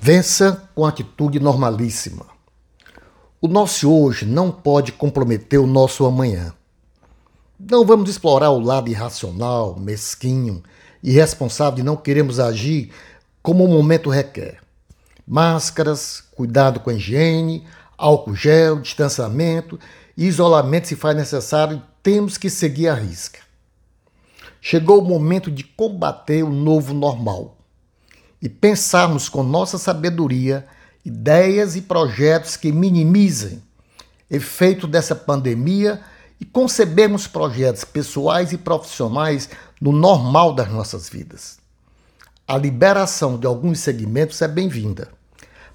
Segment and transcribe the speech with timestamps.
[0.00, 2.24] Vença com atitude normalíssima.
[3.40, 6.54] O nosso hoje não pode comprometer o nosso amanhã.
[7.58, 10.62] Não vamos explorar o lado irracional, mesquinho,
[11.02, 12.92] irresponsável de não queremos agir
[13.42, 14.60] como o momento requer.
[15.26, 17.66] Máscaras, cuidado com a higiene,
[17.98, 19.80] álcool gel, distanciamento
[20.16, 23.40] e isolamento se faz necessário, temos que seguir a risca.
[24.60, 27.57] Chegou o momento de combater o novo normal
[28.40, 30.66] e pensarmos com nossa sabedoria
[31.04, 33.62] ideias e projetos que minimizem
[34.30, 36.00] efeito dessa pandemia
[36.40, 39.48] e concebermos projetos pessoais e profissionais
[39.80, 41.58] no normal das nossas vidas.
[42.46, 45.08] A liberação de alguns segmentos é bem-vinda,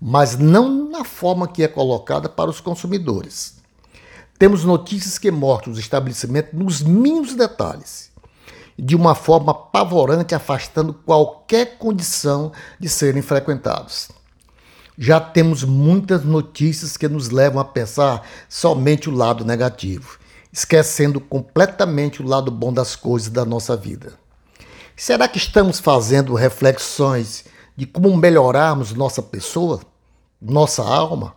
[0.00, 3.56] mas não na forma que é colocada para os consumidores.
[4.38, 8.10] Temos notícias que mostram os estabelecimentos nos mínimos detalhes
[8.78, 14.10] de uma forma apavorante, afastando qualquer condição de serem frequentados.
[14.96, 20.18] Já temos muitas notícias que nos levam a pensar somente o lado negativo,
[20.52, 24.12] esquecendo completamente o lado bom das coisas da nossa vida.
[24.96, 27.44] Será que estamos fazendo reflexões
[27.76, 29.80] de como melhorarmos nossa pessoa,
[30.40, 31.34] nossa alma?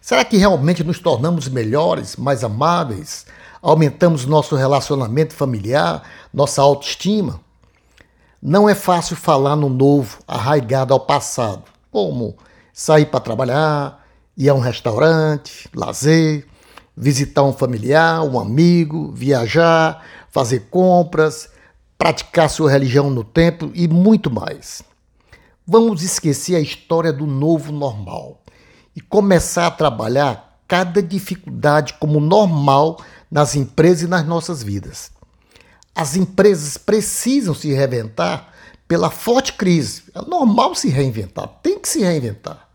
[0.00, 3.26] Será que realmente nos tornamos melhores, mais amáveis,
[3.62, 6.02] aumentamos nosso relacionamento familiar,
[6.34, 7.40] nossa autoestima.
[8.42, 12.36] Não é fácil falar no novo, arraigado ao passado, como
[12.72, 14.04] sair para trabalhar,
[14.36, 16.48] ir a um restaurante, lazer,
[16.96, 21.48] visitar um familiar, um amigo, viajar, fazer compras,
[21.96, 24.82] praticar sua religião no templo e muito mais.
[25.64, 28.42] Vamos esquecer a história do novo normal
[28.96, 32.98] e começar a trabalhar cada dificuldade como normal
[33.32, 35.10] nas empresas e nas nossas vidas.
[35.94, 38.52] As empresas precisam se reinventar
[38.86, 40.02] pela forte crise.
[40.14, 42.68] É normal se reinventar, tem que se reinventar.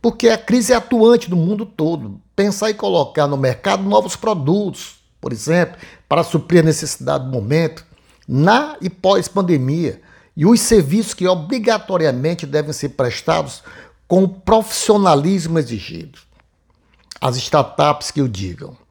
[0.00, 2.20] Porque a crise é atuante no mundo todo.
[2.36, 5.76] Pensar em colocar no mercado novos produtos, por exemplo,
[6.08, 7.84] para suprir a necessidade do momento,
[8.26, 10.00] na e pós-pandemia,
[10.36, 13.64] e os serviços que obrigatoriamente devem ser prestados
[14.06, 16.20] com o profissionalismo exigido.
[17.20, 18.81] As startups que o digam.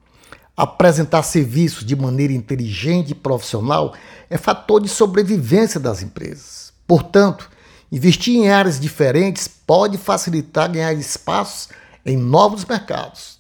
[0.62, 3.96] Apresentar serviços de maneira inteligente e profissional
[4.30, 6.72] é fator de sobrevivência das empresas.
[6.86, 7.50] Portanto,
[7.92, 11.70] investir em áreas diferentes pode facilitar ganhar espaços
[12.06, 13.40] em novos mercados.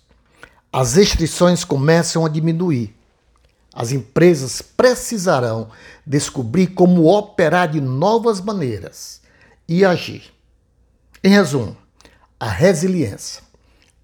[0.73, 2.91] As restrições começam a diminuir.
[3.71, 5.69] As empresas precisarão
[6.03, 9.21] descobrir como operar de novas maneiras
[9.69, 10.33] e agir.
[11.23, 11.77] Em resumo,
[12.39, 13.43] a resiliência,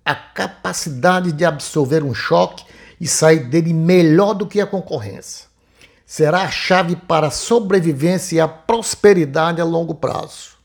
[0.06, 2.64] a capacidade de absorver um choque
[3.00, 5.46] e sair dele melhor do que a concorrência.
[6.06, 10.58] Será a chave para a sobrevivência e a prosperidade a longo prazo.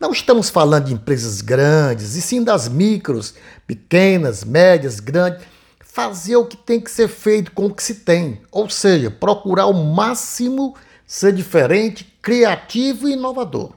[0.00, 3.34] Não estamos falando de empresas grandes, e sim das micros,
[3.66, 5.42] pequenas, médias, grandes.
[5.80, 9.66] Fazer o que tem que ser feito com o que se tem, ou seja, procurar
[9.66, 13.72] o máximo ser diferente, criativo e inovador.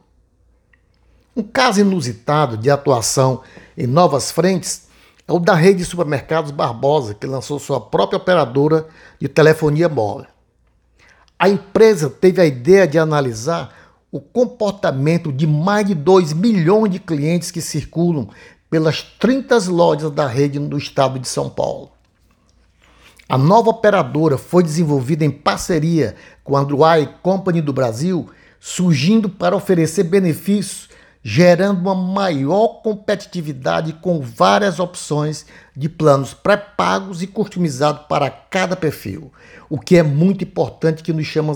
[1.36, 3.42] Um caso inusitado de atuação
[3.76, 4.84] em novas frentes
[5.32, 8.86] é o da rede de supermercados Barbosa, que lançou sua própria operadora
[9.18, 10.28] de telefonia móvel.
[11.40, 13.74] A empresa teve a ideia de analisar
[14.12, 18.28] o comportamento de mais de 2 milhões de clientes que circulam
[18.70, 21.92] pelas 30 lojas da rede no estado de São Paulo.
[23.30, 29.56] A nova operadora foi desenvolvida em parceria com a Android Company do Brasil, surgindo para
[29.56, 30.90] oferecer benefícios
[31.24, 35.46] gerando uma maior competitividade com várias opções
[35.76, 39.32] de planos pré-pagos e customizados para cada perfil,
[39.70, 41.54] o que é muito importante que nos chama,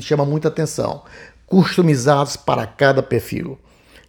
[0.00, 1.02] chama muita atenção.
[1.46, 3.58] Customizados para cada perfil,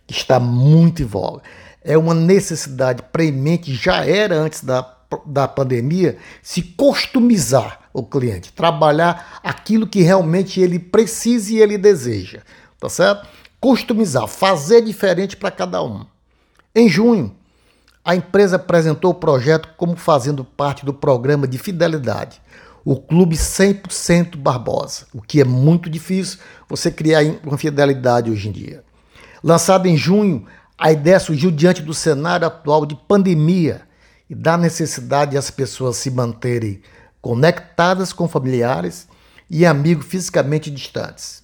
[0.08, 1.42] está muito em voga.
[1.84, 4.90] É uma necessidade premente, já era antes da,
[5.26, 12.40] da pandemia, se customizar o cliente, trabalhar aquilo que realmente ele precisa e ele deseja,
[12.80, 13.28] tá certo?
[13.64, 16.06] Customizar, fazer diferente para cada um.
[16.76, 17.34] Em junho,
[18.04, 22.42] a empresa apresentou o projeto como fazendo parte do programa de fidelidade,
[22.84, 28.52] o Clube 100% Barbosa, o que é muito difícil você criar uma fidelidade hoje em
[28.52, 28.84] dia.
[29.42, 30.46] Lançado em junho,
[30.78, 33.84] a ideia surgiu diante do cenário atual de pandemia
[34.30, 36.82] e da necessidade de as pessoas se manterem
[37.22, 39.08] conectadas com familiares
[39.50, 41.43] e amigos fisicamente distantes.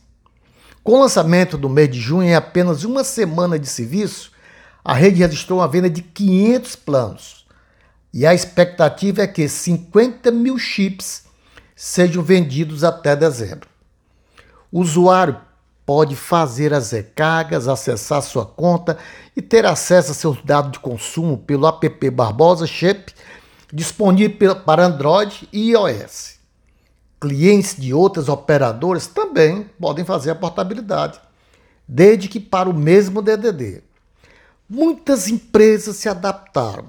[0.90, 4.32] Com o lançamento do mês de junho, em apenas uma semana de serviço,
[4.84, 7.46] a rede registrou uma venda de 500 planos.
[8.12, 11.26] E a expectativa é que 50 mil chips
[11.76, 13.70] sejam vendidos até dezembro.
[14.72, 15.38] O usuário
[15.86, 18.98] pode fazer as recargas, acessar sua conta
[19.38, 23.14] e ter acesso a seus dados de consumo pelo app Barbosa Chip,
[23.72, 26.39] disponível para Android e iOS.
[27.19, 31.19] Clientes de outras operadoras também podem fazer a portabilidade,
[31.88, 33.83] desde que para o mesmo DDD.
[34.69, 36.86] Muitas empresas se adaptaram,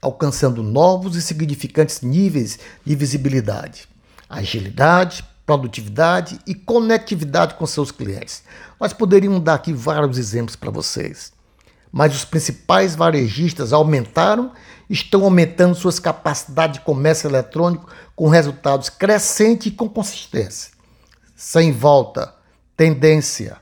[0.00, 3.88] alcançando novos e significantes níveis de visibilidade,
[4.28, 8.42] agilidade, produtividade e conectividade com seus clientes.
[8.80, 11.32] Nós poderíamos dar aqui vários exemplos para vocês.
[11.92, 14.52] Mas os principais varejistas aumentaram,
[14.88, 17.86] estão aumentando suas capacidades de comércio eletrônico
[18.16, 20.72] com resultados crescentes e com consistência.
[21.36, 22.34] Sem volta,
[22.76, 23.58] tendência.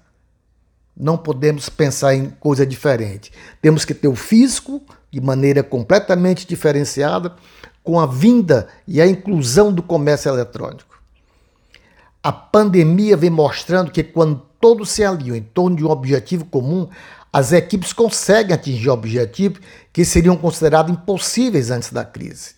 [0.97, 3.33] Não podemos pensar em coisa diferente.
[3.61, 4.81] Temos que ter o físico
[5.11, 7.35] de maneira completamente diferenciada
[7.83, 11.01] com a vinda e a inclusão do comércio eletrônico.
[12.23, 16.87] A pandemia vem mostrando que quando todos se alinham em torno de um objetivo comum,
[17.33, 19.61] as equipes conseguem atingir objetivos
[19.93, 22.55] que seriam considerados impossíveis antes da crise.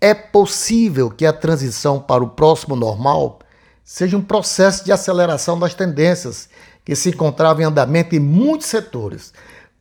[0.00, 3.38] É possível que a transição para o próximo normal
[3.82, 6.48] seja um processo de aceleração das tendências
[6.84, 9.32] que se encontravam em andamento em muitos setores,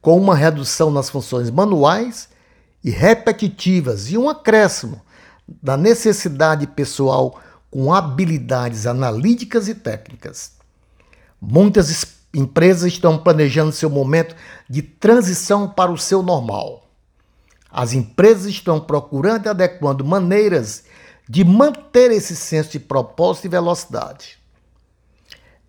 [0.01, 2.29] com uma redução nas funções manuais
[2.83, 5.01] e repetitivas e um acréscimo
[5.61, 7.39] da necessidade pessoal
[7.69, 10.53] com habilidades analíticas e técnicas.
[11.41, 11.89] Muitas
[12.33, 14.35] empresas estão planejando seu momento
[14.69, 16.87] de transição para o seu normal.
[17.69, 20.83] As empresas estão procurando e adequando maneiras
[21.27, 24.37] de manter esse senso de propósito e velocidade.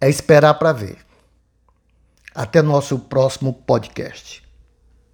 [0.01, 0.99] É esperar para ver.
[2.35, 4.44] Até nosso próximo podcast.